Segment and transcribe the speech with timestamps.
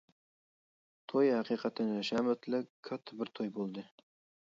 [1.13, 3.89] توي ھەقىقەتەن ھەشەمەتلىك، كاتتا بىر توي بولدى.